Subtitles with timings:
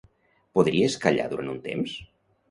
[0.59, 1.93] Podries callar durant un temps?